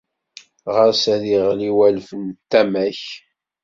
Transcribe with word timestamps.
Ɣas 0.75 1.01
ad 1.13 1.23
iɣli 1.35 1.69
walef 1.77 2.09
d 2.35 2.37
tama-k. 2.51 3.01